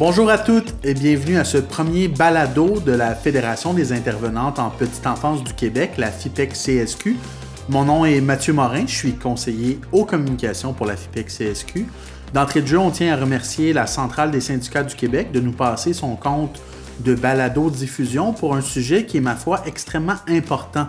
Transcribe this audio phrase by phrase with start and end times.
[0.00, 4.70] Bonjour à toutes et bienvenue à ce premier balado de la Fédération des intervenantes en
[4.70, 7.18] petite enfance du Québec, la FIPEC CSQ.
[7.68, 11.86] Mon nom est Mathieu Morin, je suis conseiller aux communications pour la FIPEC CSQ.
[12.32, 15.52] D'entrée de jeu, on tient à remercier la Centrale des syndicats du Québec de nous
[15.52, 16.62] passer son compte
[17.00, 20.88] de balado-diffusion pour un sujet qui est, ma foi, extrêmement important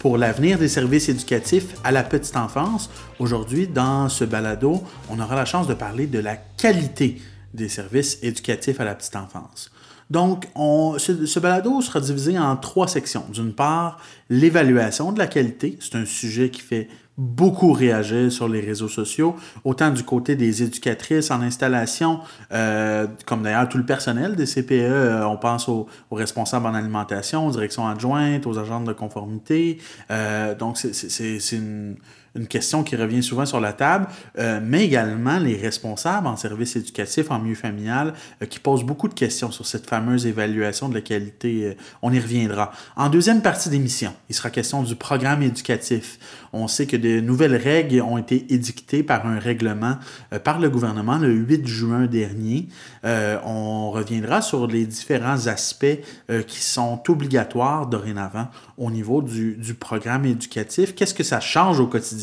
[0.00, 2.90] pour l'avenir des services éducatifs à la petite enfance.
[3.20, 7.22] Aujourd'hui, dans ce balado, on aura la chance de parler de la qualité
[7.54, 9.70] des services éducatifs à la petite enfance.
[10.10, 13.24] Donc, on, ce, balado sera divisé en trois sections.
[13.32, 15.78] D'une part, l'évaluation de la qualité.
[15.80, 20.62] C'est un sujet qui fait beaucoup réagir sur les réseaux sociaux, autant du côté des
[20.62, 24.72] éducatrices en installation, euh, comme d'ailleurs tout le personnel des CPE.
[24.72, 29.78] Euh, on pense aux, aux, responsables en alimentation, aux directions adjointes, aux agents de conformité.
[30.10, 31.96] Euh, donc, c'est une
[32.36, 34.06] une question qui revient souvent sur la table,
[34.38, 39.08] euh, mais également les responsables en service éducatif, en milieu familial, euh, qui posent beaucoup
[39.08, 41.64] de questions sur cette fameuse évaluation de la qualité.
[41.64, 42.70] Euh, on y reviendra.
[42.96, 46.18] En deuxième partie d'émission, il sera question du programme éducatif.
[46.52, 49.98] On sait que de nouvelles règles ont été édictées par un règlement
[50.42, 52.66] par le gouvernement le 8 juin dernier.
[53.04, 56.00] on reviendra sur les différents aspects
[56.48, 60.96] qui sont obligatoires dorénavant au niveau du, du programme éducatif.
[60.96, 62.19] Qu'est-ce que ça change au quotidien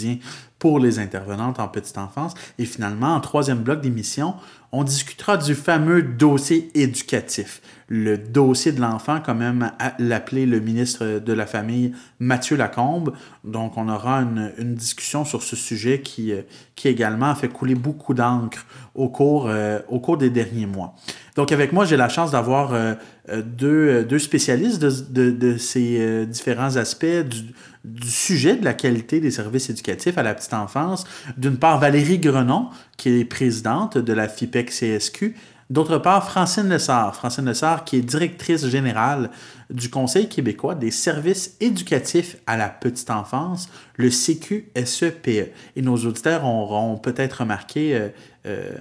[0.59, 2.33] pour les intervenantes en petite enfance?
[2.57, 4.35] Et finalement, en troisième bloc d'émission,
[4.71, 11.19] on discutera du fameux dossier éducatif, le dossier de l'enfant, quand même l'appelait le ministre
[11.19, 13.13] de la Famille, Mathieu Lacombe.
[13.45, 16.33] Donc, on aura une, discussion sur ce sujet qui,
[16.75, 20.95] qui également a fait couler beaucoup d'encre au, cours, euh, au cours des derniers mois.
[21.37, 22.95] Donc, avec moi, j'ai la chance d'avoir euh,
[23.43, 27.53] deux, deux spécialistes de, de, ces euh, différents aspects du,
[27.87, 31.05] du sujet de la qualité des services éducatifs à la petite enfance.
[31.37, 32.67] D'une part, Valérie Grenon,
[32.97, 35.35] qui est présidente de la FIPEC CSQ.
[35.69, 37.13] D'autre part, Francine Lessard.
[37.15, 39.29] Francine Lessard, qui est directrice générale
[39.69, 45.27] du Conseil québécois des services éducatifs à la petite enfance, le CQSEPE.
[45.27, 45.47] E.
[45.75, 48.07] Et nos auditeurs auront peut-être remarqué euh,
[48.45, 48.71] euh,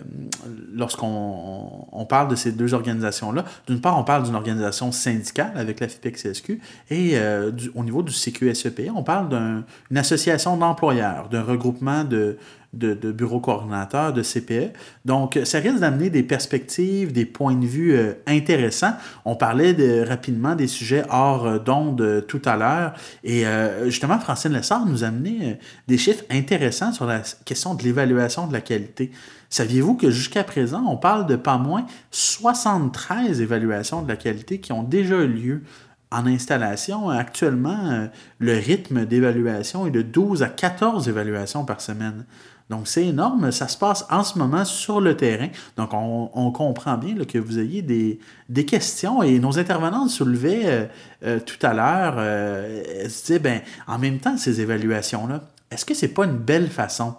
[0.72, 5.80] lorsqu'on on parle de ces deux organisations-là, d'une part, on parle d'une organisation syndicale avec
[5.80, 6.60] la FIPEC-CSQ
[6.90, 12.38] et euh, au niveau du CQSEP, on parle d'une association d'employeurs, d'un regroupement de,
[12.76, 14.72] de, de, bureaux coordonnateurs, de CPE.
[15.04, 18.94] Donc, ça risque d'amener des perspectives, des points de vue euh, intéressants.
[19.24, 22.94] On parlait de, rapidement des sujets hors d'onde tout à l'heure
[23.24, 23.44] et
[23.84, 28.52] justement, Francine Lessard nous a amené des chiffres intéressants sur la question de l'évaluation de
[28.52, 29.10] la qualité.
[29.48, 34.72] Saviez-vous que jusqu'à présent, on parle de pas moins 73 évaluations de la qualité qui
[34.72, 35.62] ont déjà eu lieu
[36.10, 37.10] en installation?
[37.10, 38.06] Actuellement, euh,
[38.38, 42.24] le rythme d'évaluation est de 12 à 14 évaluations par semaine.
[42.68, 43.52] Donc, c'est énorme.
[43.52, 45.48] Ça se passe en ce moment sur le terrain.
[45.76, 48.18] Donc, on, comprend bien que vous ayez des,
[48.48, 50.86] des, questions et nos intervenants soulevaient euh,
[51.24, 55.94] euh, tout à l'heure, euh, se disaient, ben, en même temps, ces évaluations-là, est-ce que
[55.94, 57.14] c'est pas une belle façon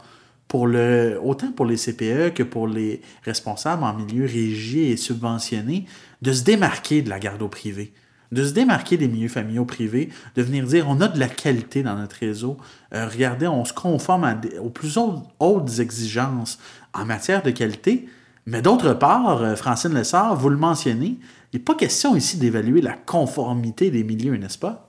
[0.48, 5.86] pour le, autant pour les CPE que pour les responsables en milieu régi et subventionné,
[6.22, 7.94] de se démarquer de la garde au privé,
[8.32, 11.84] de se démarquer des milieux familiaux privés, de venir dire on a de la qualité
[11.84, 12.58] dans notre réseau,
[12.94, 14.98] euh, regardez, on se conforme aux plus
[15.40, 16.60] hautes exigences
[16.94, 18.08] en matière de qualité,
[18.46, 21.18] mais d'autre part, euh, Francine Lessard, vous le mentionnez,
[21.54, 24.88] il n'est pas question ici d'évaluer la conformité des milieux, n'est-ce pas?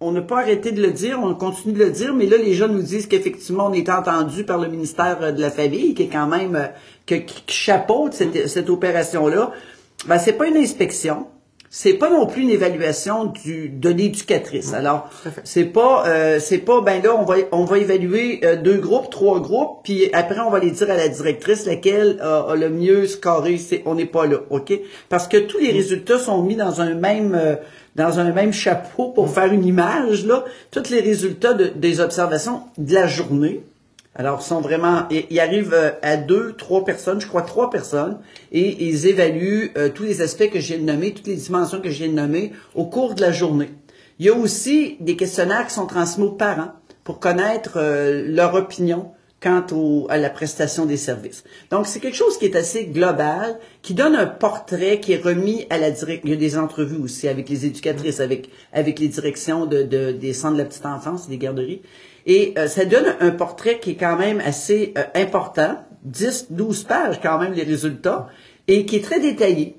[0.00, 2.52] on n'a pas arrêté de le dire, on continue de le dire, mais là, les
[2.52, 6.02] gens nous disent qu'effectivement, on est entendu par le ministère euh, de la Famille, qui
[6.02, 6.70] est quand même,
[7.06, 9.52] qui chapeaute cette, cette opération-là.
[10.06, 11.26] Ben, c'est pas une inspection.
[11.76, 14.72] C'est pas non plus une évaluation du, de l'éducatrice.
[14.74, 15.10] Alors,
[15.42, 19.40] c'est pas, euh, c'est pas, ben là, on va, on va évaluer deux groupes, trois
[19.40, 23.58] groupes, puis après, on va les dire à la directrice laquelle a le mieux scoré.
[23.58, 24.72] C'est, on n'est pas là, ok?
[25.08, 25.76] Parce que tous les mm.
[25.76, 27.58] résultats sont mis dans un même
[27.96, 32.62] dans un même chapeau pour faire une image, là, tous les résultats de, des observations
[32.78, 33.64] de la journée.
[34.16, 38.18] Alors, sont vraiment, ils arrivent euh, à deux, trois personnes, je crois trois personnes,
[38.52, 42.08] et ils évaluent euh, tous les aspects que j'ai nommés, toutes les dimensions que j'ai
[42.08, 43.70] nommées au cours de la journée.
[44.20, 46.72] Il y a aussi des questionnaires qui sont transmis aux parents
[47.02, 51.42] pour connaître euh, leur opinion quant au, à la prestation des services.
[51.70, 55.66] Donc, c'est quelque chose qui est assez global, qui donne un portrait qui est remis
[55.70, 56.22] à la direction.
[56.24, 60.12] Il y a des entrevues aussi avec les éducatrices, avec, avec les directions de, de,
[60.12, 61.82] des centres de la petite enfance, des garderies.
[62.26, 66.84] Et euh, ça donne un portrait qui est quand même assez euh, important, 10, 12
[66.84, 68.28] pages quand même les résultats,
[68.66, 69.76] et qui est très détaillé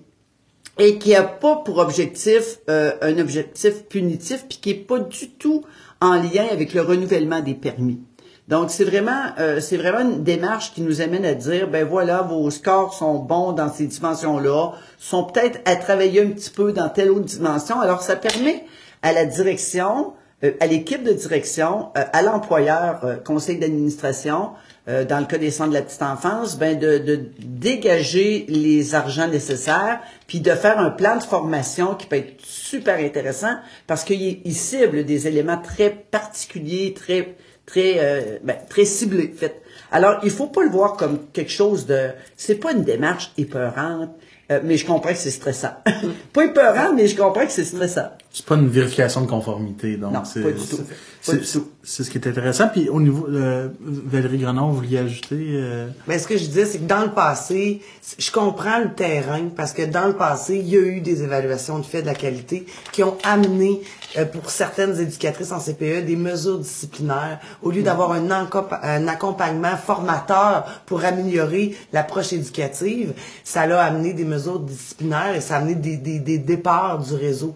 [0.78, 5.30] et qui a pas pour objectif euh, un objectif punitif, puis qui est pas du
[5.30, 5.64] tout
[6.02, 8.00] en lien avec le renouvellement des permis.
[8.48, 12.22] Donc c'est vraiment euh, c'est vraiment une démarche qui nous amène à dire ben voilà
[12.22, 16.72] vos scores sont bons dans ces dimensions là, sont peut-être à travailler un petit peu
[16.72, 17.80] dans telle autre dimension.
[17.80, 18.66] Alors ça permet
[19.02, 20.14] à la direction,
[20.60, 24.52] à l'équipe de direction, euh, à l'employeur, conseil d'administration,
[24.88, 29.28] dans le cas des centres de la petite enfance, ben de, de dégager les argents
[29.28, 33.56] nécessaires, puis de faire un plan de formation qui peut être super intéressant
[33.88, 39.62] parce qu'il cible des éléments très particuliers, très très euh, ben, très ciblé fait.
[39.92, 44.12] Alors, il faut pas le voir comme quelque chose de c'est pas une démarche épeurante,
[44.52, 45.74] euh, mais je comprends que c'est stressant.
[46.34, 48.10] pas épeurant, mais je comprends que c'est stressant.
[48.36, 51.70] C'est pas une vérification de conformité, donc c'est pas du tout.
[51.84, 52.68] C'est ce qui est intéressant.
[52.68, 55.88] Puis au niveau euh, Valérie Grenon, vous vouliez ajouter euh...
[56.08, 57.82] Ben, ce que je disais, c'est que dans le passé,
[58.18, 61.80] je comprends le terrain parce que dans le passé, il y a eu des évaluations
[61.80, 63.82] de fait de la qualité qui ont amené
[64.18, 69.78] euh, pour certaines éducatrices en CPE des mesures disciplinaires au lieu d'avoir un, un accompagnement
[69.78, 75.76] formateur pour améliorer l'approche éducative, ça l'a amené des mesures disciplinaires et ça a amené
[75.76, 77.56] des, des, des départs du réseau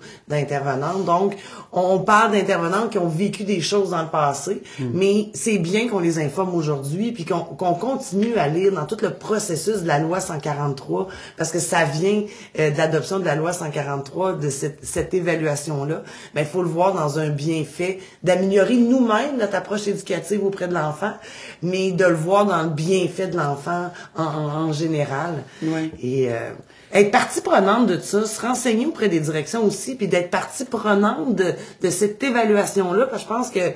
[0.77, 1.35] Donc,
[1.71, 4.89] on parle d'intervenants qui ont vécu des choses dans le passé, hmm.
[4.93, 9.11] mais c'est bien qu'on les informe aujourd'hui puis qu'on continue à lire dans tout le
[9.13, 11.07] processus de la loi 143
[11.37, 12.23] parce que ça vient
[12.59, 16.03] euh, de l'adoption de la loi 143 de cette, cette évaluation-là.
[16.33, 20.73] Mais il faut le voir dans un bienfait d'améliorer nous-mêmes notre approche éducative auprès de
[20.73, 21.13] l'enfant,
[21.61, 25.43] mais de le voir dans le bienfait de l'enfant en, en, général.
[25.61, 25.91] Oui.
[26.01, 26.51] Et euh,
[26.93, 31.35] être partie prenante de ça, se renseigner auprès des directions aussi, puis d'être partie prenante
[31.35, 33.73] de, de cette évaluation-là, parce que je pense que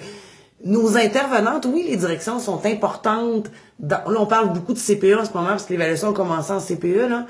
[0.65, 3.51] nos intervenantes, oui, les directions sont importantes.
[3.80, 6.51] Dans, là, on parle beaucoup de CPE en ce moment parce que l'évaluation a commencé
[6.51, 7.25] en CPE, là.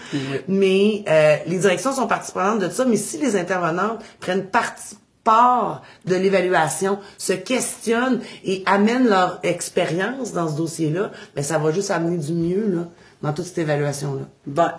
[0.48, 2.86] Mais euh, les directions sont partie prenante de ça.
[2.86, 10.34] Mais si les intervenantes prennent partie part de l'évaluation, se questionnent et amènent leur expérience
[10.34, 12.88] dans ce dossier-là, ben ça va juste amener du mieux là
[13.22, 14.26] dans toute cette évaluation-là.
[14.46, 14.74] Ben,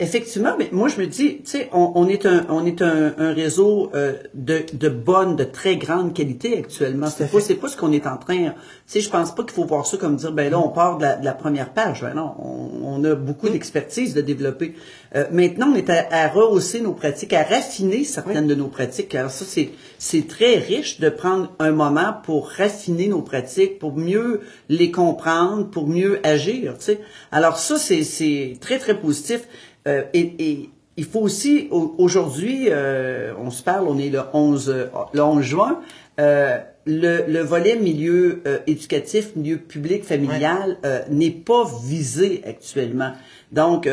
[0.00, 3.14] effectivement, mais moi je me dis, tu sais, on, on, est un on est un,
[3.18, 7.06] un réseau euh, de, de bonne, de très grande qualité actuellement.
[7.06, 8.36] C'est pas c'est pas ce qu'on est en train.
[8.36, 8.52] Tu
[8.86, 11.04] sais, je pense pas qu'il faut voir ça comme dire, ben là on part de
[11.04, 12.00] la, de la première page.
[12.00, 14.74] Ben non, on, on a beaucoup d'expertise de développer.
[15.14, 19.14] Euh, maintenant, on est à, à, rehausser nos pratiques, à raffiner certaines de nos pratiques.
[19.14, 23.96] Alors ça, c'est c'est très riche de prendre un moment pour raffiner nos pratiques, pour
[23.96, 26.74] mieux les comprendre, pour mieux agir.
[26.78, 27.00] Tu sais.
[27.30, 29.46] Alors ça, c'est c'est très très positif.
[29.86, 34.74] Euh, et, et, il faut aussi, aujourd'hui, euh, on se parle, on est le 11,
[35.12, 35.80] le 11 juin,
[36.18, 36.56] euh,
[36.86, 40.78] le, le, volet milieu éducatif, milieu public, familial
[41.10, 43.12] n'est pas visé actuellement.
[43.52, 43.86] Donc,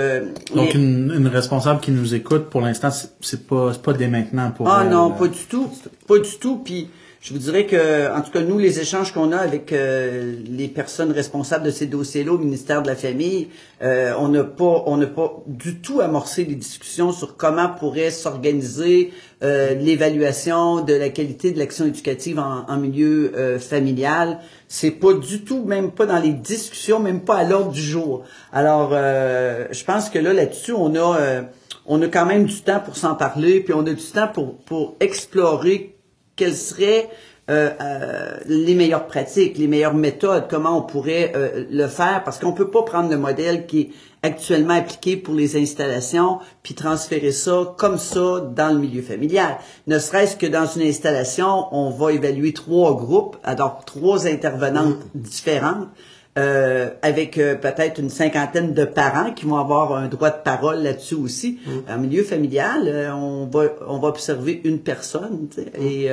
[0.56, 2.88] donc une, une, responsable qui nous écoute, pour l'instant,
[3.20, 4.70] c'est pas, pas dès maintenant pour.
[4.70, 5.70] Ah non, pas du tout,
[6.08, 6.60] pas du tout.
[6.64, 6.88] Puis
[7.24, 10.68] je vous dirais que, en tout cas, nous, les échanges qu'on a avec euh, les
[10.68, 13.48] personnes responsables de ces dossiers-là au ministère de la Famille,
[13.82, 18.12] euh, on n'a pas, on n'a pas du tout amorcé des discussions sur comment pourrait
[18.12, 24.40] s'organiser euh, l'évaluation de la qualité de l'action éducative en, en milieu familial.
[24.68, 28.26] C'est pas du tout, même pas dans les discussions, même pas à l'ordre du jour.
[28.52, 31.44] Alors, je pense que là, là-dessus, on a,
[31.86, 34.58] on a quand même du temps pour s'en parler, puis on a du temps pour
[34.58, 35.93] pour explorer
[36.36, 37.10] quelles seraient
[37.50, 42.40] euh, euh, les meilleures pratiques, les meilleures méthodes, comment on pourrait euh, le faire, parce
[42.40, 43.90] qu'on peut pas prendre le modèle qui est
[44.22, 49.58] actuellement appliqué pour les installations, puis transférer ça comme ça dans le milieu familial.
[49.88, 55.20] Ne serait-ce que dans une installation, on va évaluer trois groupes, alors trois intervenantes mm.
[55.20, 55.90] différentes.
[56.36, 60.82] Euh, avec euh, peut-être une cinquantaine de parents qui vont avoir un droit de parole
[60.82, 61.60] là-dessus aussi.
[61.64, 61.92] Mm.
[61.92, 65.80] En milieu familial, euh, on va on va observer une personne mm.
[65.80, 66.10] et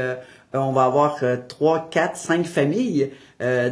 [0.53, 3.11] on va avoir trois, quatre, cinq familles.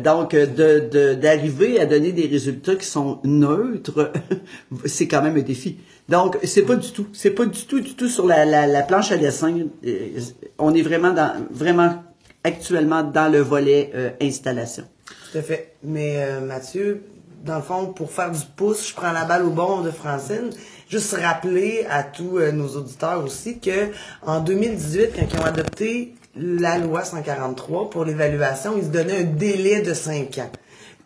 [0.02, 4.12] donc, de d'arriver à donner des résultats qui sont neutres,
[4.86, 5.76] c'est quand même un défi.
[6.08, 8.82] Donc, c'est pas du tout, c'est pas du tout, du tout sur la, la, la
[8.82, 9.54] planche à dessin.
[10.58, 12.04] On est vraiment dans, vraiment
[12.42, 14.84] actuellement dans le volet installation.
[15.30, 15.74] Tout à fait.
[15.82, 17.02] Mais euh, Mathieu,
[17.44, 20.50] dans le fond, pour faire du pouce, je prends la balle au bon de Francine.
[20.88, 23.90] Juste rappeler à tous euh, nos auditeurs aussi que
[24.22, 29.24] en 2018, quand ils ont adopté la loi 143 pour l'évaluation, ils se donnaient un
[29.24, 30.50] délai de 5 ans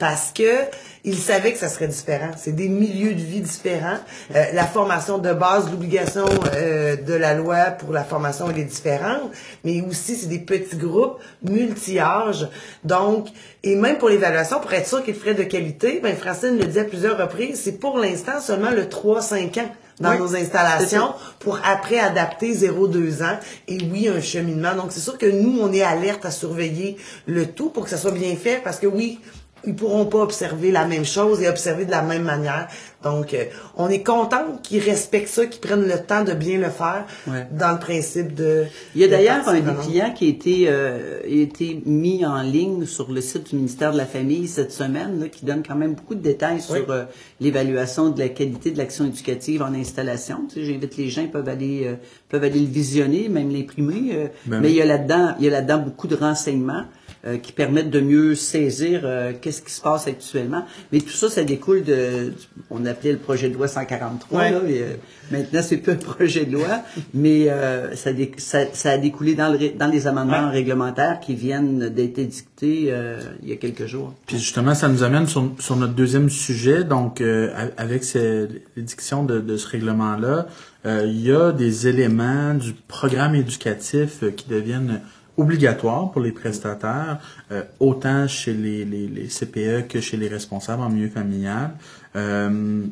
[0.02, 0.64] parce que
[1.04, 2.32] ils savaient que ça serait différent.
[2.36, 3.98] C'est des milieux de vie différents.
[4.34, 6.24] Euh, la formation de base, l'obligation
[6.56, 9.30] euh, de la loi pour la formation, elle est différente,
[9.62, 12.48] mais aussi c'est des petits groupes multi-âges.
[12.82, 13.28] Donc,
[13.62, 16.80] et même pour l'évaluation, pour être sûr qu'il ferait de qualité, ben Francine le dit
[16.80, 22.00] à plusieurs reprises, c'est pour l'instant seulement le 3-5 ans dans nos installations pour après
[22.00, 23.38] adapter 0-2 ans.
[23.68, 24.74] Et oui, un cheminement.
[24.74, 27.98] Donc, c'est sûr que nous, on est alerte à surveiller le tout pour que ça
[27.98, 29.20] soit bien fait parce que oui,
[29.66, 32.68] ils pourront pas observer la même chose et observer de la même manière.
[33.02, 33.44] Donc, euh,
[33.76, 37.46] on est content qu'ils respectent ça, qu'ils prennent le temps de bien le faire Ouais.
[37.50, 38.64] dans le principe de.
[38.94, 42.86] Il y a d'ailleurs un dépliant qui a été, euh, a été mis en ligne
[42.86, 45.94] sur le site du ministère de la Famille cette semaine, là, qui donne quand même
[45.94, 46.76] beaucoup de détails Oui.
[46.78, 47.04] sur euh,
[47.40, 50.38] l'évaluation de la qualité de l'action éducative en installation.
[50.48, 51.94] Tu sais, j'invite les gens, ils peuvent aller, euh,
[52.28, 54.10] peuvent aller le visionner, même l'imprimer.
[54.14, 54.74] euh, Ben mais oui.
[54.74, 56.84] il y a là-dedans, il y a là-dedans beaucoup de renseignements.
[57.24, 60.64] Euh, qui permettent de mieux saisir euh, qu'est-ce qui se passe actuellement.
[60.92, 62.34] Mais tout ça, ça découle de, du-
[62.70, 64.38] on appelait le projet de loi 143.
[64.40, 64.50] Ouais.
[64.50, 64.86] Là, et, euh,
[65.30, 66.82] maintenant, c'est plus un projet de loi,
[67.14, 71.34] mais euh, ça, dé- ça, ça a découlé dans, le, dans les amendements réglementaires qui
[71.34, 74.14] viennent d'être dictés euh, il y a quelques jours.
[74.26, 76.82] Puis justement, ça nous amène sur, sur notre deuxième sujet.
[76.84, 80.46] Donc, euh, avec ces- l'édiction de, de ce règlement-là,
[80.84, 85.00] euh, il y a des éléments du programme éducatif euh, qui deviennent
[85.36, 87.18] obligatoires pour les prestataires,
[87.50, 91.70] euh, autant chez les, les, les CPE que chez les responsables en milieu familial.
[92.16, 92.82] Euh,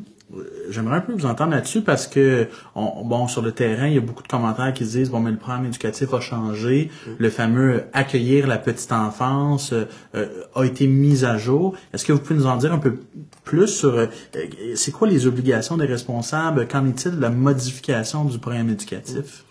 [0.69, 3.97] J'aimerais un peu vous entendre là-dessus parce que on- bon sur le terrain il y
[3.97, 7.29] a beaucoup de commentaires qui se disent bon mais le programme éducatif a changé, le
[7.29, 9.83] fameux accueillir la petite enfance euh,
[10.15, 11.75] euh, a été mis à jour.
[11.93, 12.99] Est-ce que vous pouvez nous en dire un peu
[13.43, 14.05] plus sur euh,
[14.37, 14.45] euh,
[14.75, 16.65] c'est quoi les obligations des responsables?
[16.65, 19.43] Qu'en est-il de la modification du programme éducatif?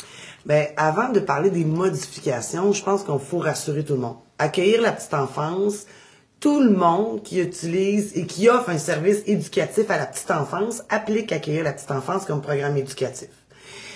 [0.51, 4.17] Ben, avant de parler des modifications, je pense qu'on faut rassurer tout le monde.
[4.37, 5.87] Accueillir la petite enfance,
[6.41, 10.83] tout le monde qui utilise et qui offre un service éducatif à la petite enfance
[10.89, 13.29] applique accueillir la petite enfance comme programme éducatif.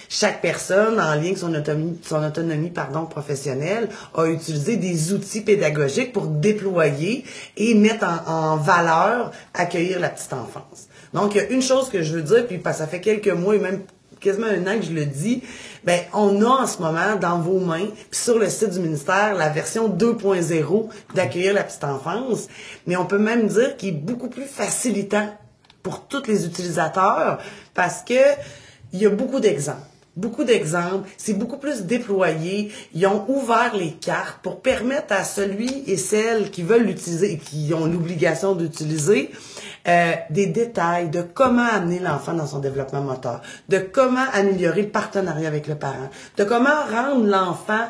[0.08, 5.40] Chaque personne, en lien avec son autonomie, son autonomie pardon, professionnelle, a utilisé des outils
[5.40, 7.25] pédagogiques pour déployer
[7.56, 10.87] et mettre en, en valeur accueillir la petite enfance.
[11.14, 13.56] Donc, il y a une chose que je veux dire, puis ça fait quelques mois
[13.56, 13.80] et même
[14.25, 15.43] quasiment un an que je le dis,
[15.85, 19.35] ben on a en ce moment dans vos mains, puis sur le site du ministère,
[19.35, 22.49] la version 2.0 d'accueillir la petite enfance,
[22.87, 25.28] mais on peut même dire qu'il est beaucoup plus facilitant
[25.83, 27.38] pour tous les utilisateurs
[27.75, 28.14] parce que
[28.93, 29.83] il y a beaucoup d'exemples.
[30.16, 32.71] Beaucoup d'exemples, c'est beaucoup plus déployé.
[32.95, 37.38] Ils ont ouvert les cartes pour permettre à celui et celle qui veulent l'utiliser et
[37.38, 39.33] qui ont l'obligation d'utiliser
[39.87, 44.88] euh, des détails de comment amener l'enfant dans son développement moteur, de comment améliorer le
[44.88, 47.87] partenariat avec le parent, de comment rendre l'enfant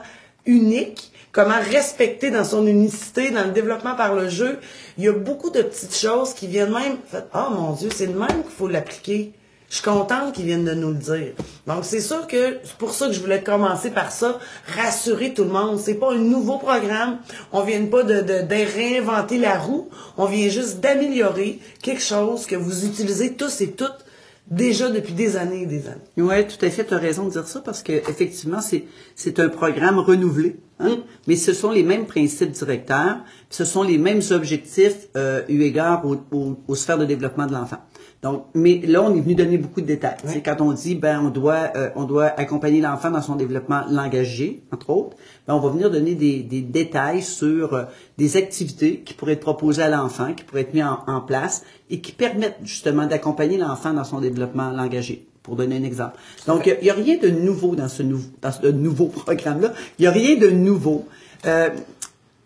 [0.47, 4.59] unique, comment respecter dans son unicité, dans le développement par le jeu.
[4.99, 6.97] Il y a beaucoup de petites choses qui viennent même,
[7.35, 9.33] oh mon Dieu, c'est le même qu'il faut l'appliquer.
[9.75, 11.33] Je suis contente qu'ils viennent de nous le dire.
[11.67, 14.39] Donc, c'est sûr que c'est pour ça que je voulais commencer par ça,
[14.77, 15.81] rassurer tout le monde.
[15.81, 17.19] C'est pas un nouveau programme.
[17.51, 19.89] On vient pas de, de, de réinventer la roue.
[20.17, 24.05] On vient juste d'améliorer quelque chose que vous utilisez tous et toutes
[24.47, 26.01] déjà depuis des années et des années.
[26.19, 28.85] Oui, tout à fait, tu as raison de dire ça parce que effectivement, c'est
[29.17, 30.99] c'est un programme renouvelé, hein?
[31.27, 33.17] mais ce sont les mêmes principes directeurs,
[33.51, 37.79] ce sont les mêmes objectifs euh, eu égard aux sphères de développement de l'enfant.
[38.25, 40.17] Donc, mais là, on est venu donner beaucoup de détails.
[40.25, 43.83] C'est quand on dit, ben, on doit, euh, on doit accompagner l'enfant dans son développement
[43.91, 45.15] langagier, entre autres.
[45.47, 47.85] Ben, on va venir donner des, des détails sur euh,
[48.17, 51.65] des activités qui pourraient être proposées à l'enfant, qui pourraient être mises en, en place
[51.91, 56.17] et qui permettent justement d'accompagner l'enfant dans son développement langagier pour donner un exemple.
[56.47, 59.75] Donc, il n'y a, rien de nouveau dans ce, nou- dans ce nouveau programme-là.
[59.99, 61.05] Il n'y a rien de nouveau.
[61.45, 61.69] Euh,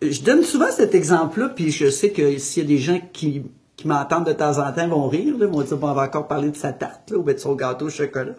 [0.01, 3.43] je donne souvent cet exemple-là, puis je sais que s'il y a des gens qui,
[3.79, 6.27] qui m'entendent de temps en temps vont rire, là, vont dire, bon, on va encore
[6.27, 8.33] parler de sa tarte, là, ou bien de son gâteau au chocolat.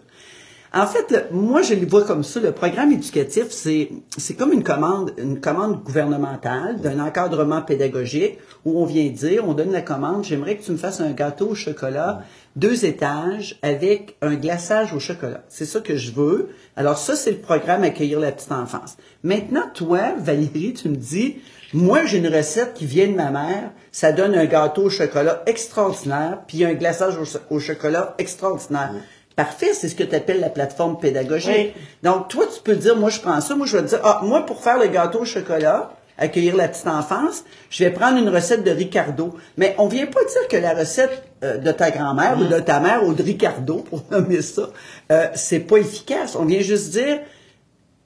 [0.73, 2.39] En fait, moi, je le vois comme ça.
[2.39, 8.79] Le programme éducatif, c'est c'est comme une commande, une commande gouvernementale d'un encadrement pédagogique où
[8.79, 11.55] on vient dire, on donne la commande, j'aimerais que tu me fasses un gâteau au
[11.55, 12.21] chocolat,
[12.55, 15.43] deux étages avec un glaçage au chocolat.
[15.49, 16.49] C'est ça que je veux.
[16.77, 18.95] Alors ça, c'est le programme Accueillir la petite enfance.
[19.23, 21.37] Maintenant, toi, Valérie, tu me dis,
[21.73, 23.71] moi, j'ai une recette qui vient de ma mère.
[23.91, 28.91] Ça donne un gâteau au chocolat extraordinaire, puis un glaçage au, cho- au chocolat extraordinaire.
[29.35, 31.73] Parfait, c'est ce que tu appelles la plateforme pédagogique.
[31.75, 31.81] Oui.
[32.03, 34.19] Donc, toi, tu peux dire, moi, je prends ça, moi, je vais te dire, ah,
[34.23, 38.29] moi, pour faire le gâteau au chocolat, accueillir la petite enfance, je vais prendre une
[38.29, 39.33] recette de Ricardo.
[39.57, 42.79] Mais on vient pas dire que la recette euh, de ta grand-mère ou de ta
[42.81, 44.69] mère ou de Ricardo, pour nommer ça,
[45.11, 46.35] euh, c'est pas efficace.
[46.35, 47.19] On vient juste dire,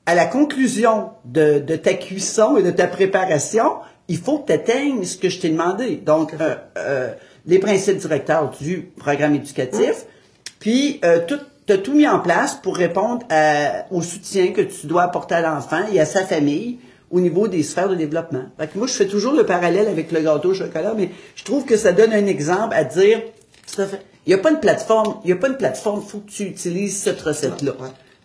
[0.05, 3.73] à la conclusion de, de ta cuisson et de ta préparation,
[4.07, 5.95] il faut que tu atteignes ce que je t'ai demandé.
[5.97, 7.11] Donc, euh, euh,
[7.47, 10.05] les principes directeurs du programme éducatif,
[10.59, 14.87] puis euh, tout, as tout mis en place pour répondre à- au soutien que tu
[14.87, 16.77] dois apporter à l'enfant et à sa famille
[17.11, 18.43] au niveau des sphères de développement.
[18.59, 21.43] Fait que moi, je fais toujours le parallèle avec le gâteau au chocolat, mais je
[21.43, 23.21] trouve que ça donne un exemple à dire,
[23.77, 23.85] il
[24.27, 26.97] n'y a pas une plateforme, il y a pas une plateforme, faut que tu utilises
[26.97, 27.73] cette recette-là.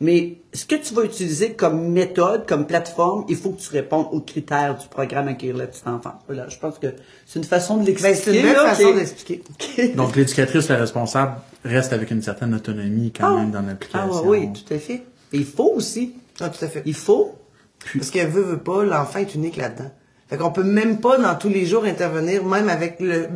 [0.00, 4.06] Mais ce que tu vas utiliser comme méthode, comme plateforme, il faut que tu répondes
[4.12, 6.14] aux critères du programme Accueillir la petite enfance.
[6.26, 6.86] Voilà, je pense que
[7.26, 8.14] c'est une façon de Ben, l'expliquer.
[8.14, 9.42] c'est une belle là, façon d'expliquer.
[9.96, 14.10] Donc, l'éducatrice, la responsable, reste avec une certaine autonomie quand même dans l'application.
[14.12, 15.02] Ah oui, tout à fait.
[15.32, 16.14] Et il faut aussi.
[16.40, 16.82] Ah, tout à fait.
[16.86, 17.34] Il faut.
[17.94, 19.90] Parce qu'elle veut, veut pas, l'enfant est unique là-dedans.
[20.28, 23.28] Fait qu'on peut même pas dans tous les jours intervenir, même avec le,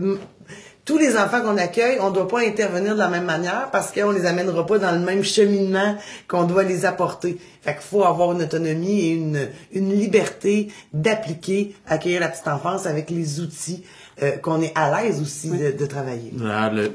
[0.84, 4.10] tous les enfants qu'on accueille, on doit pas intervenir de la même manière parce qu'on
[4.10, 5.96] les amènera pas dans le même cheminement
[6.28, 7.38] qu'on doit les apporter.
[7.62, 12.86] Fait qu'il faut avoir une autonomie et une, une liberté d'appliquer, accueillir la petite enfance
[12.86, 13.82] avec les outils
[14.22, 16.32] euh, qu'on est à l'aise aussi de, de travailler.
[16.40, 16.90] Alors, le, le-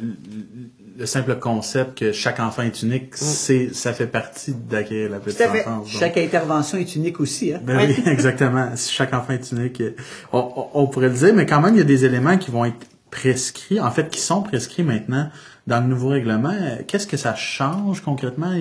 [0.98, 5.40] le simple concept que chaque enfant est unique, c'est, ça fait partie d'accueillir la petite
[5.62, 5.66] enfance.
[5.66, 7.54] Donc, Chaque intervention est unique aussi.
[7.54, 7.62] Hein?
[7.64, 8.72] Ben oui, exactement.
[8.76, 9.96] Si chaque enfant est unique, euh,
[10.34, 12.52] on, on- on pourrait le dire, mais quand même, il y a des éléments qui
[12.52, 15.30] vont être prescrits, en fait, qui sont prescrits maintenant
[15.68, 16.54] dans le nouveau règlement.
[16.88, 18.52] Qu'est-ce que ça change concrètement?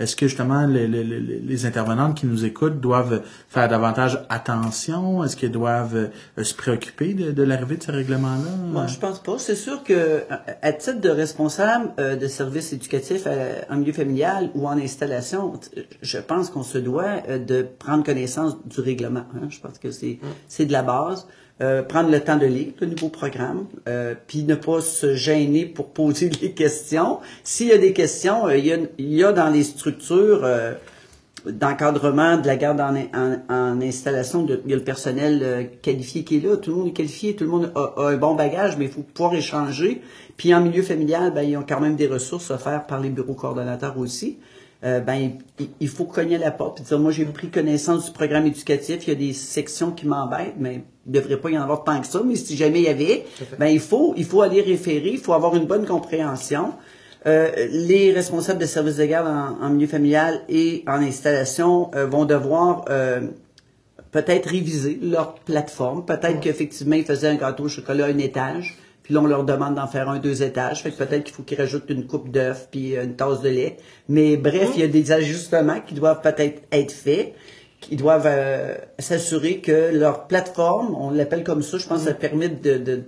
[0.00, 5.22] Est-ce que justement les, les- les- les intervenantes qui nous écoutent doivent faire davantage attention?
[5.22, 8.50] Est-ce qu'elles doivent euh, se préoccuper de, de l'arrivée de ce règlement-là?
[8.72, 9.38] Moi, je pense pas.
[9.38, 10.22] C'est sûr que,
[10.62, 15.52] à- titre de responsable euh, de services éducatifs euh, en milieu familial ou en installation,
[16.02, 19.24] je pense qu'on se doit euh, de prendre connaissance du règlement.
[19.36, 19.46] hein.
[19.50, 21.28] Je pense que c'est c'est de la base.
[21.62, 25.64] Euh, prendre le temps de lire le nouveau programme, euh, puis ne pas se gêner
[25.64, 27.18] pour poser des questions.
[27.44, 30.44] S'il y a des questions, euh, il, y a, il y a dans les structures
[30.44, 30.74] euh,
[31.46, 36.36] d'encadrement de la garde en, en- en installation, il y a le personnel qualifié qui
[36.36, 38.76] est là, tout le monde est qualifié, tout le monde a, a un bon bagage,
[38.76, 40.02] mais il faut pouvoir échanger.
[40.36, 43.34] Puis en milieu familial, ben, ils ont quand même des ressources offertes par les bureaux
[43.34, 44.38] coordonnateurs aussi.
[44.84, 48.10] Euh, ben, il, il faut cogner la porte et dire, moi j'ai pris connaissance du
[48.12, 51.58] programme éducatif, il y a des sections qui m'embêtent, mais il ne devrait pas y
[51.58, 53.24] en avoir tant que ça, mais si jamais il y avait,
[53.58, 56.72] ben, il faut, il faut aller référer, il faut avoir une bonne compréhension.
[57.26, 62.06] Euh, les responsables de services de garde en, en milieu familial et en installation euh,
[62.06, 63.20] vont devoir euh,
[64.12, 66.04] peut-être réviser leur plateforme.
[66.04, 69.44] Peut-être qu'effectivement, ils faisaient un gâteau au chocolat à un étage, puis là, on leur
[69.44, 70.82] demande d'en faire un deux étages.
[70.82, 73.76] Fait que peut-être qu'il faut qu'ils rajoutent une coupe d'œufs puis une tasse de lait.
[74.08, 77.34] Mais bref, il y a des ajustements qui doivent peut-être être faits
[77.80, 82.14] qui doivent euh, s'assurer que leur plateforme, on l'appelle comme ça, je pense que ça
[82.14, 83.02] permet de, de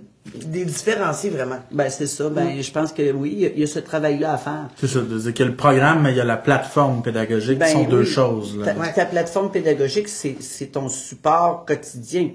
[0.45, 1.57] Des différencier vraiment.
[1.71, 3.79] ben c'est ça, ben je pense que oui, il y a- il y a ce
[3.79, 4.67] travail-là à faire.
[4.77, 7.71] C'est ça, y a le programme, mais il y a la plateforme pédagogique, Ben qui
[7.71, 8.57] sont deux choses.
[8.57, 8.73] Là.
[8.73, 12.29] Ta, ta plateforme pédagogique, c'est c'est ton support quotidien.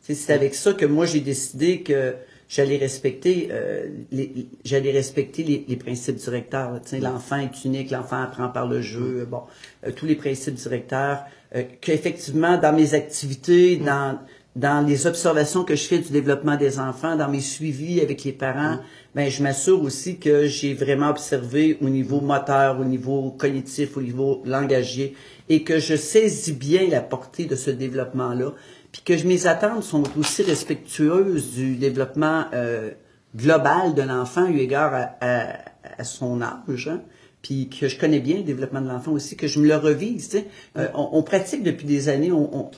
[0.00, 2.14] C'est avec ça que moi j'ai décidé que
[2.54, 6.80] j'allais respecter euh, les, j'allais respecter les, les principes directeurs.
[6.82, 9.26] Tu sais, L'enfant est unique, l'enfant apprend par le jeu.
[9.28, 9.42] Bon,
[9.86, 11.24] euh, tous les principes directeurs.
[11.56, 14.18] Euh, Qu'effectivement, dans mes activités, dans
[14.56, 18.32] dans les observations que je fais du développement des enfants, dans mes suivis avec les
[18.32, 18.78] parents,
[19.14, 24.02] ben je m'assure aussi que j'ai vraiment observé au niveau moteur, au niveau cognitif, au
[24.02, 25.16] niveau langagier,
[25.48, 28.52] et que je saisis bien la portée de ce développement-là,
[28.94, 32.90] puis que mes attentes sont aussi respectueuses du développement euh,
[33.34, 35.56] global de l'enfant eu égard à, à-
[35.98, 36.88] à son âge.
[36.88, 37.00] hein
[37.42, 40.30] puis que je connais bien le développement de l'enfant aussi, que je me le revise.
[40.30, 40.46] tu sais.
[40.78, 42.70] Euh, on, on pratique depuis des années, on, on-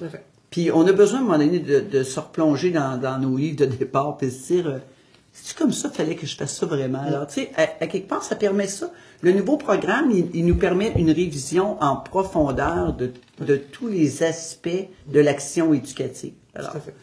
[0.50, 3.36] puis on a besoin à un moment donné de, de se replonger dans, dans nos
[3.36, 4.78] livres de départ, puis se dire, euh,
[5.42, 7.00] c'est comme ça qu'il fallait que je fasse ça vraiment.
[7.02, 8.90] Alors, tu sais, à, à quelque part, ça permet ça.
[9.22, 14.22] Le nouveau programme, il, il nous permet une révision en profondeur de, de tous les
[14.22, 14.68] aspects
[15.06, 16.32] de l'action éducative.
[16.54, 16.94] Alors, Tout à fait.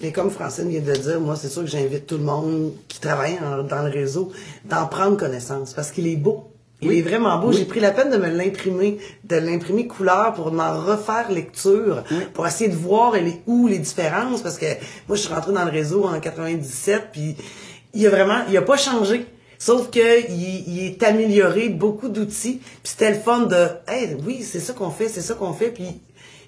[0.00, 2.72] Et comme Francine vient de le dire, moi, c'est sûr que j'invite tout le monde
[2.88, 4.32] qui travaille en- dans le réseau
[4.64, 6.50] d'en prendre connaissance parce qu'il est beau.
[6.84, 6.98] Il Oui.
[6.98, 7.48] est vraiment beau.
[7.48, 7.56] Oui.
[7.58, 12.18] J'ai pris la peine de me l'imprimer, de l'imprimer couleur pour m'en refaire lecture, Oui.
[12.32, 13.14] pour essayer de voir
[13.46, 14.66] où les différences parce que
[15.08, 17.36] moi, je suis rentrée dans le réseau en 97 puis
[17.94, 19.26] il a vraiment, il a pas changé.
[19.58, 22.60] Sauf que il, il est amélioré, beaucoup d'outils.
[22.60, 25.70] Puis c'était le fun de, hey, oui, c'est ça qu'on fait, c'est ça qu'on fait.
[25.70, 26.00] Puis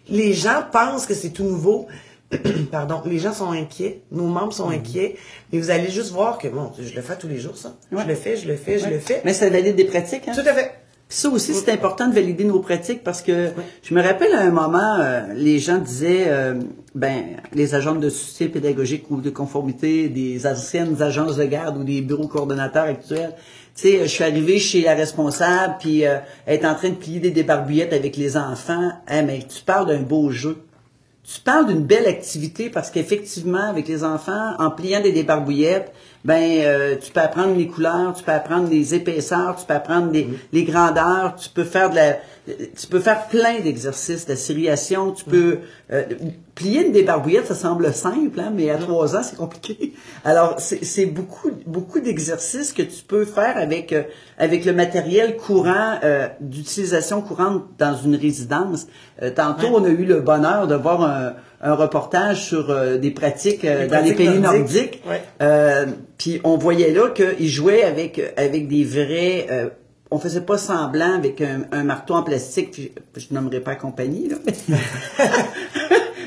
[0.08, 1.86] les gens pensent que c'est tout nouveau.
[2.72, 5.16] Pardon, les gens sont inquiets, nos membres sont inquiets,
[5.52, 7.76] mais vous allez juste voir que bon, je le fais tous les jours ça.
[7.92, 8.02] Ouais.
[8.02, 9.22] Je le fais, je le fais, je le fais.
[9.24, 10.32] Mais ça valide des pratiques, hein?
[10.34, 10.72] Tout à fait.
[11.08, 13.50] Puis ça aussi, c'est important de valider nos pratiques parce que
[13.84, 16.54] je me rappelle à un moment, euh, les gens disaient, euh,
[16.96, 21.84] ben, les agents de soutien pédagogique ou de conformité des anciennes agences de garde ou
[21.84, 23.34] des bureaux coordonnateurs actuels.
[23.76, 26.94] Tu sais, je suis arrivé chez la responsable puis euh, elle est en train de
[26.94, 28.90] plier des débarbouillettes avec les enfants.
[29.08, 30.56] Eh, mais tu parles d'un beau jeu.
[31.28, 35.92] Tu parles d'une belle activité parce qu'effectivement, avec les enfants, en pliant des débarbouillettes,
[36.24, 40.12] ben euh, tu peux apprendre les couleurs, tu peux apprendre les épaisseurs, tu peux apprendre
[40.12, 44.36] les, les grandeurs, tu peux faire de la tu peux faire plein d'exercices, de la
[44.36, 45.58] ciliation, tu peux
[45.92, 46.04] euh,
[46.54, 49.94] plier une débarbouillette, ça semble simple, hein, mais à trois ans, c'est compliqué.
[50.24, 54.04] Alors, c'est beaucoup beaucoup d'exercices que tu peux faire avec euh,
[54.38, 58.86] avec le matériel courant euh, d'utilisation courante dans une résidence.
[59.34, 64.04] tantôt, on a eu le bonheur de voir un, un reportage sur des pratiques dans
[64.04, 65.02] les pays nordiques.
[66.18, 69.72] Puis on voyait là qu'ils jouaient avec avec des vrais
[70.10, 74.36] on faisait pas semblant avec un, marteau en plastique, je, nommerai pas compagnie, là.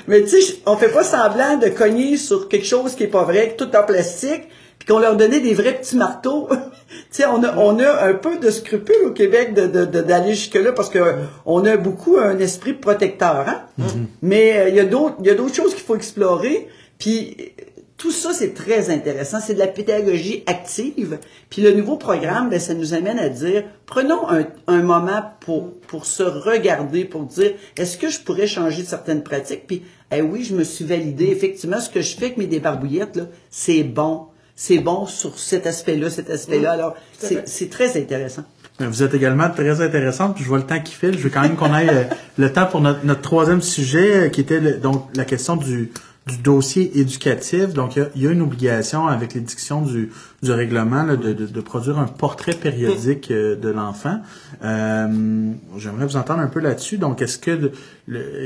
[0.07, 3.23] Mais tu sais, on fait pas semblant de cogner sur quelque chose qui est pas
[3.23, 4.43] vrai, tout en plastique,
[4.77, 6.49] puis qu'on leur donnait des vrais petits marteaux.
[6.89, 10.73] tu sais, on a, on a un peu de scrupule au Québec de, d'aller jusque-là
[10.73, 10.99] parce que
[11.45, 13.61] on a beaucoup un esprit protecteur, hein?
[13.79, 14.05] Mm-hmm.
[14.23, 16.67] Mais euh, il y a d'autres, il y a d'autres choses qu'il faut explorer.
[16.97, 17.53] Puis
[17.99, 19.39] tout ça, c'est très intéressant.
[19.41, 21.19] C'est de la pédagogie active.
[21.49, 24.21] Puis le nouveau programme, ben, ça nous amène à dire, prenons
[24.67, 29.67] un, moment pour, pour se regarder, pour dire, est-ce que je pourrais changer certaines pratiques?
[29.67, 29.83] Puis,
[30.15, 31.25] eh oui, je me suis validé.
[31.25, 34.27] Effectivement, ce que je fais avec mes débarbouillettes, là, c'est bon.
[34.55, 36.71] C'est bon sur cet aspect-là, cet aspect-là.
[36.71, 38.43] Alors, c'est très intéressant.
[38.79, 41.17] Vous êtes également très intéressante, puis je vois le temps qui file.
[41.17, 42.03] Je veux quand même qu'on aille euh,
[42.37, 45.91] le temps pour notre, notre troisième sujet, euh, qui était donc la question du,
[46.29, 47.73] du dossier éducatif.
[47.73, 51.61] Donc, il y, a une obligation avec l'édiction du, du règlement là, de, de, de,
[51.61, 54.19] produire un portrait périodique euh, de l'enfant.
[54.63, 56.97] Euh, J'aimerais vous entendre un peu là-dessus.
[56.97, 57.71] Donc, est-ce que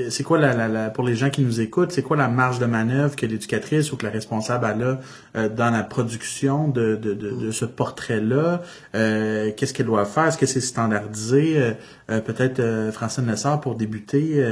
[0.10, 2.66] c'est quoi la, la, pour les gens qui nous écoutent, c'est quoi la marge de
[2.66, 5.00] manœuvre que l'éducatrice ou que la responsable a là
[5.36, 8.62] euh, dans la production de, de, de, ce portrait-là?
[8.96, 10.26] Euh, Qu'est-ce qu'elle doit faire?
[10.28, 11.58] Est-ce que c'est standardisé?
[11.58, 11.72] Euh,
[12.26, 14.44] Peut-être Francine Lessard pour débuter.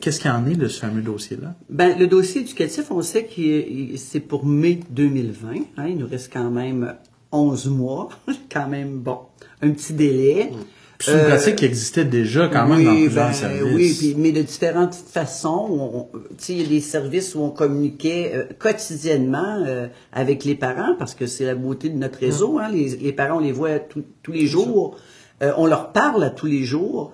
[0.00, 1.54] Qu'est-ce qu'il en est de ce fameux dossier-là?
[1.68, 5.48] Ben, le dossier éducatif, on sait que c'est pour mai 2020.
[5.76, 6.94] Hein, il nous reste quand même même
[7.32, 8.08] 11 mois,
[8.52, 9.18] quand même, bon,
[9.62, 10.50] un petit délai.
[11.00, 14.02] C'est une pratique qui existait déjà quand même dans plusieurs ben, services.
[14.02, 16.08] Oui, mais de différentes façons.
[16.48, 21.14] Il y a des services où on communiquait euh, quotidiennement euh, avec les parents, parce
[21.14, 22.58] que c'est la beauté de notre réseau.
[22.58, 24.96] Hein, les, parents, on les voit tous les jours.
[25.40, 27.12] Euh, on leur parle à tous les jours.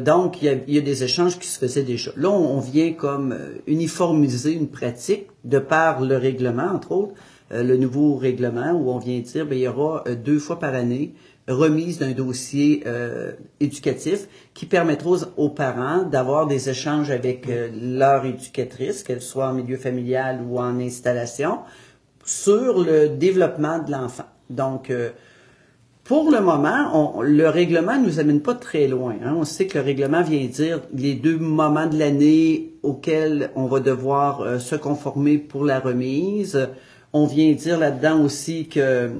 [0.00, 2.10] donc, il y, a, des échanges qui se faisaient déjà.
[2.16, 7.14] Là, on vient comme uniformiser une pratique de par le règlement, entre autres.
[7.52, 10.58] Euh, le nouveau règlement où on vient dire ben, il y aura euh, deux fois
[10.58, 11.14] par année
[11.48, 19.02] remise d'un dossier euh, éducatif qui permettra aux, parents d'avoir des échanges avec leur éducatrice,
[19.02, 21.58] qu'elle soit en milieu familial ou en installation,
[22.24, 24.26] sur le développement de l'enfant.
[24.50, 24.92] Donc,
[26.04, 29.16] pour le moment, le règlement ne nous amène pas très loin.
[29.24, 29.34] Hein.
[29.36, 33.80] On sait que le règlement vient dire les deux moments de l'année auxquels on va
[33.80, 36.68] devoir se conformer pour la remise.
[37.12, 39.10] On vient dire là-dedans aussi que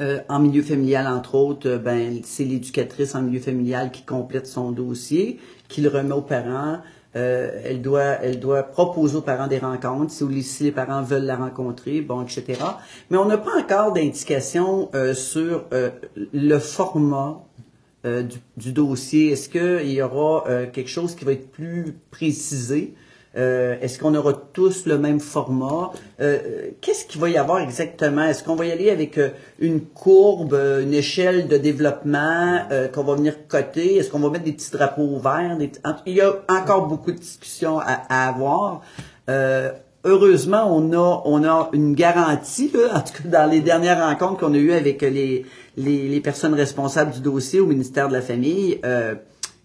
[0.00, 4.46] euh, en milieu familial, entre autres, euh, ben c'est l'éducatrice en milieu familial qui complète
[4.46, 6.78] son dossier, qui le remet aux parents.
[7.16, 11.36] Euh, elle doit, elle doit proposer aux parents des rencontres si, les parents veulent la
[11.36, 12.60] rencontrer, bon, etc.
[13.10, 15.64] Mais on n'a pas encore d'indication sur
[16.32, 17.44] le format
[18.04, 19.32] du, du, dossier.
[19.32, 22.94] Est-ce qu'il y aura quelque chose qui va être plus précisé?
[23.36, 25.92] Euh, est-ce qu'on aura tous le même format?
[26.20, 28.24] Euh, qu'est-ce qu'il va y avoir exactement?
[28.24, 32.62] Est-ce qu'on va y aller avec euh, une courbe, une échelle de développement
[32.92, 33.96] qu'on va venir coter?
[33.96, 35.56] Est-ce qu'on va mettre des petits drapeaux verts?
[36.06, 38.82] Il y a encore beaucoup de discussions à, avoir.
[40.04, 44.54] heureusement, on a, on a une garantie, en tout cas dans les dernières rencontres qu'on
[44.54, 48.80] a eues avec les, les, personnes responsables du dossier au ministère de la Famille,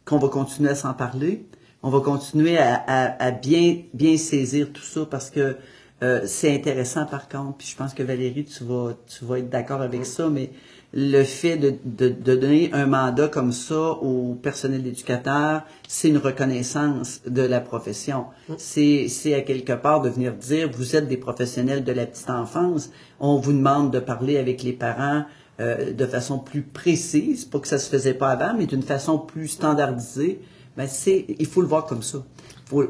[0.05, 1.45] qu'on va continuer à s'en parler
[1.85, 5.55] on va continuer à, bien, bien saisir tout ça parce que
[6.01, 7.57] euh, c'est intéressant par contre.
[7.59, 10.49] Puis je pense que Valérie, tu vas, tu vas être d'accord avec ça, mais
[10.93, 17.21] le fait de, de, donner un mandat comme ça au personnel éducateur, c'est une reconnaissance
[17.27, 18.25] de la profession.
[18.57, 22.31] C'est, c'est à quelque part de venir dire, vous êtes des professionnels de la petite
[22.31, 25.25] enfance, on vous demande de parler avec les parents
[25.59, 29.19] euh, de façon plus précise, pas que ça se faisait pas avant, mais d'une façon
[29.19, 30.41] plus standardisée
[30.77, 32.19] ben c'est, il faut le voir comme ça.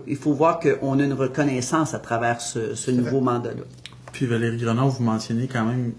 [0.08, 3.64] il faut voir qu'on a une reconnaissance à travers ce, nouveau mandat-là.
[4.12, 5.94] Puis Valérie Grenon, vous mentionnez quand même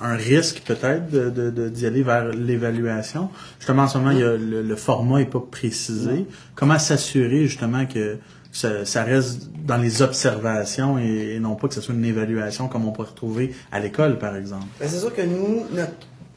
[0.00, 3.30] un, risque peut-être de, d'y aller vers l'évaluation.
[3.58, 6.26] Justement, en ce moment, il y a le, format n'est pas précisé.
[6.54, 8.18] Comment s'assurer justement que
[8.52, 12.92] ça, reste dans les observations et, non pas que ce soit une évaluation comme on
[12.92, 14.66] pourrait retrouver à l'école, par exemple?
[14.78, 15.92] Ben, c'est sûr que nous, notre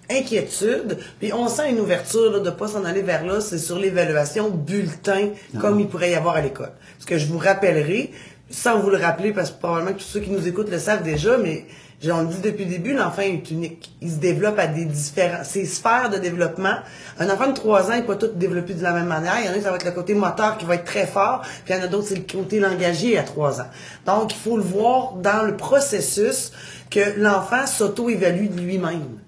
[0.10, 3.78] inquiétude, puis on sent une ouverture là, de pas s'en aller vers là, c'est sur
[3.78, 6.72] l'évaluation bulletin comme il pourrait y avoir à l'école.
[7.00, 8.12] Ce que je vous rappellerai,
[8.50, 11.04] sans vous le rappeler, parce que probablement que tous ceux qui nous écoutent le savent
[11.04, 11.66] déjà, mais
[12.08, 13.92] On le dit depuis le début, l'enfant est unique.
[14.02, 16.76] Il se développe à des différents, ses sphères de développement.
[17.20, 19.36] Un enfant de 3 ans n'est pas tout développé de la même manière.
[19.42, 21.42] Il y en a ça va être le côté moteur qui va être très fort,
[21.66, 23.68] puis il y en a d'autres, c'est le côté langagier à 3 ans.
[24.06, 26.54] Donc, il faut le voir dans le processus
[26.90, 29.20] que l'enfant s'auto-évalue de lui-même.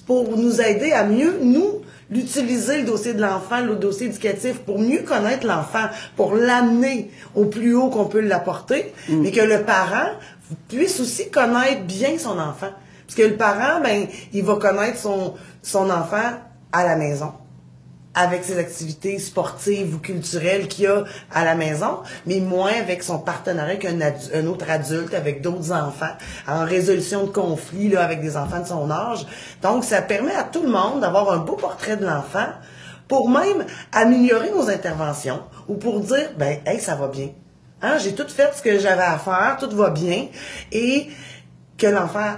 [0.00, 4.60] C'est pour nous aider à mieux, nous, l'utiliser le dossier de l'enfant, le dossier éducatif,
[4.60, 9.20] pour mieux connaître l'enfant, pour l'amener au plus haut qu'on peut l'apporter, mm.
[9.20, 10.08] mais que le parent
[10.68, 12.70] puisse aussi connaître bien son enfant.
[13.06, 16.32] Parce que le parent, ben, il va connaître son, son enfant
[16.72, 17.32] à la maison
[18.14, 23.18] avec ses activités sportives ou culturelles qu'il a à la maison, mais moins avec son
[23.18, 26.14] partenariat qu'un un autre adulte, avec d'autres enfants,
[26.48, 29.26] en résolution de conflits là, avec des enfants de son âge.
[29.62, 32.48] Donc, ça permet à tout le monde d'avoir un beau portrait de l'enfant
[33.06, 37.28] pour même améliorer nos interventions ou pour dire, ben, hey, ça va bien.
[37.82, 40.26] Hein, j'ai tout fait ce que j'avais à faire, tout va bien,
[40.70, 41.08] et
[41.78, 42.34] que l'enfant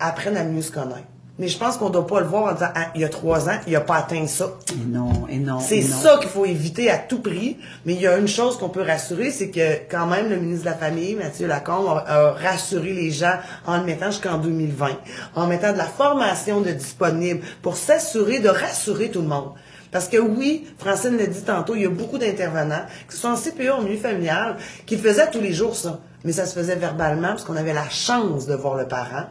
[0.00, 1.13] apprenne à mieux se connaître.
[1.36, 3.08] Mais je pense qu'on ne doit pas le voir en disant ah, il y a
[3.08, 4.52] trois ans, il n'a pas atteint ça.
[4.70, 5.58] Et non, et non.
[5.58, 7.56] C'est ça qu'il faut éviter à tout prix.
[7.84, 10.64] Mais il y a une chose qu'on peut rassurer, c'est que quand même le ministre
[10.64, 13.34] de la Famille, Mathieu Lacombe, a, rassuré les gens
[13.66, 14.90] en le mettant jusqu'en 2020,
[15.34, 19.50] en mettant de la formation de disponible pour s'assurer de rassurer tout le monde.
[19.90, 23.36] Parce que oui, Francine l'a dit tantôt, il y a beaucoup d'intervenants, qui sont en
[23.36, 26.00] CPE en milieu familial, qui faisaient tous les jours ça.
[26.24, 29.26] Mais ça se faisait verbalement parce qu'on avait la chance de voir le parent.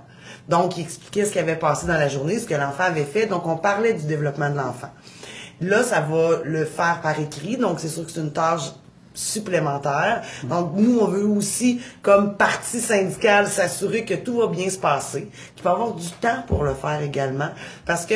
[0.49, 3.25] Donc, il expliquait ce qui avait passé dans la journée, ce que l'enfant avait fait.
[3.25, 4.89] Donc, on parlait du développement de l'enfant.
[5.61, 7.57] Là, ça va le faire par écrit.
[7.57, 8.71] Donc, c'est sûr que c'est une tâche
[9.13, 10.23] supplémentaire.
[10.43, 15.29] Donc, nous, on veut aussi, comme partie syndicale, s'assurer que tout va bien se passer,
[15.55, 17.49] qu'il va avoir du temps pour le faire également,
[17.85, 18.15] parce que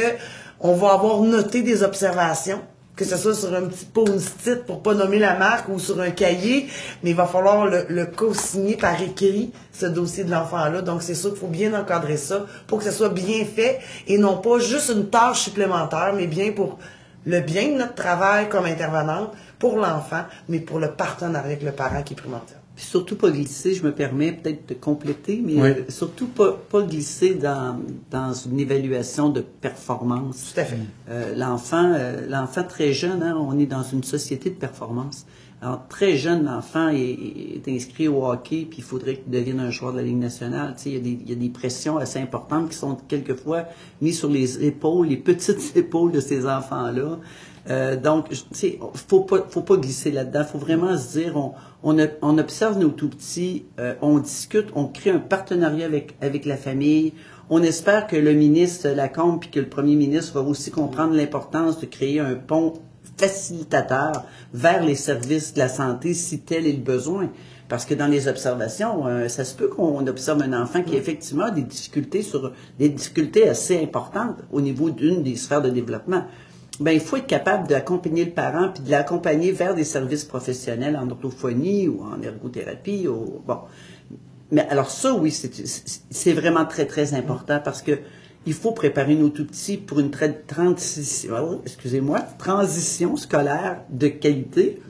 [0.60, 2.62] on va avoir noté des observations
[2.98, 6.10] que ce soit sur un petit post-it pour pas nommer la marque ou sur un
[6.10, 6.68] cahier,
[7.04, 10.82] mais il va falloir le, co-signer par écrit, ce dossier de l'enfant-là.
[10.82, 14.18] Donc, c'est sûr qu'il faut bien encadrer ça pour que ça soit bien fait et
[14.18, 16.80] non pas juste une tâche supplémentaire, mais bien pour
[17.26, 21.72] le bien de notre travail comme intervenante, pour l'enfant, mais pour le partenariat avec le
[21.72, 22.60] parent qui est primordial.
[22.78, 26.84] Puis surtout pas glisser, je me permets peut-être de compléter, mais euh, surtout pas, pas
[26.84, 27.80] glisser dans,
[28.12, 30.54] dans une évaluation de performance.
[30.54, 30.78] Tout à fait.
[31.10, 35.26] Euh, l'enfant, euh, l'enfant très jeune, hein, on est dans une société de performance.
[35.60, 39.92] Alors, très jeune, l'enfant est, inscrit au hockey, puis il faudrait qu'il devienne un joueur
[39.92, 40.76] de la Ligue nationale.
[40.78, 42.96] Tu sais, il, y a des, il y a des pressions assez importantes qui sont
[43.08, 43.64] quelquefois
[44.02, 47.18] mises sur les épaules, les petites épaules de ces enfants-là.
[47.70, 50.44] Euh, donc, tu sais, faut pas, faut pas glisser là-dedans.
[50.46, 51.36] Faut vraiment se dire,
[51.84, 52.00] on,
[52.40, 57.14] observe nos tout petits, euh, on discute, on crée un partenariat avec, avec la famille.
[57.50, 61.80] On espère que le ministre Lacombe puis que le premier ministre va aussi comprendre l'importance
[61.80, 62.74] de créer un pont
[63.18, 67.30] facilitateur vers les services de la santé si tel est le besoin.
[67.70, 70.98] Parce que dans les observations, euh, ça se peut qu'on observe un enfant qui a
[70.98, 76.24] effectivement des difficultés sur des difficultés assez importantes au niveau d'une des sphères de développement
[76.80, 80.96] ben, il faut être capable d'accompagner le parent puis de l'accompagner vers des services professionnels
[80.96, 83.08] en orthophonie ou en ergothérapie.
[83.08, 83.60] Ou, bon.
[84.52, 88.00] Mais alors ça, oui, c'est vraiment très, très important parce que
[88.46, 90.10] il faut préparer nos tout-petits pour une
[90.48, 94.82] transition, oh, excusez-moi, transition scolaire de qualité,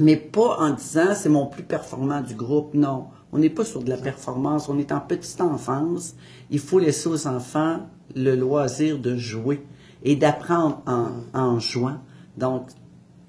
[0.00, 2.74] mais pas en disant c'est mon plus performant du groupe.
[2.74, 6.14] Non, on n'est pas sur de la performance, on est en petite enfance.
[6.50, 7.80] Il faut laisser aux enfants
[8.14, 9.62] le loisir de jouer
[10.04, 11.98] et d'apprendre en, en jouant.
[12.36, 12.68] Donc,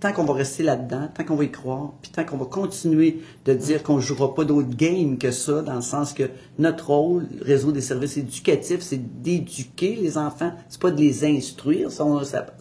[0.06, 3.22] tant qu'on va rester là-dedans, tant qu'on va y croire, puis tant qu'on va continuer
[3.46, 6.88] de dire qu'on ne jouera pas d'autres games que ça, dans le sens que notre
[6.92, 11.90] rôle, le réseau des services éducatifs, c'est d'éduquer les enfants, c'est pas de les instruire,
[11.92, 12.06] ça,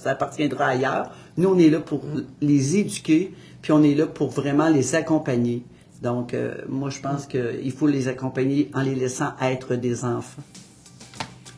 [0.07, 1.11] appartiendra ailleurs.
[1.37, 2.01] Nous, on est là pour
[2.41, 5.65] les éduquer, puis on est là pour vraiment les accompagner.
[6.03, 10.43] Donc, euh, moi, je pense qu'il faut les accompagner en les laissant être des enfants.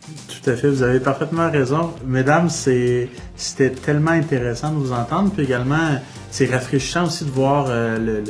[0.07, 1.93] Tout à fait, vous avez parfaitement raison.
[2.07, 5.33] Mesdames, c'était tellement intéressant de vous entendre.
[5.33, 8.23] Puis également, c'est rafraîchissant aussi de voir euh, le,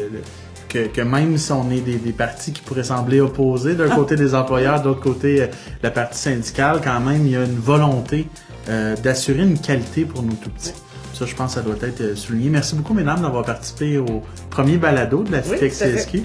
[0.68, 4.82] que, même si on est des, partis qui pourraient sembler opposés, d'un côté des employeurs,
[4.82, 5.46] d'autre côté euh,
[5.82, 8.26] la partie syndicale, quand même, il y a une volonté
[8.68, 10.74] euh, d'assurer une qualité pour nos tout petits.
[11.12, 12.50] Ça, je pense que ça doit être souligné.
[12.50, 16.22] Merci beaucoup, mesdames, d'avoir participé au premier balado de la FITEC CSQ.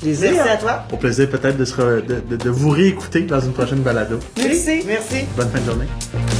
[0.00, 0.32] Plaisir.
[0.32, 0.84] Merci à toi.
[0.92, 4.18] Au plaisir peut-être de, de, de, vous réécouter dans une prochaine balado.
[4.36, 4.82] Merci.
[4.86, 5.26] Merci.
[5.36, 6.39] Bonne fin de journée.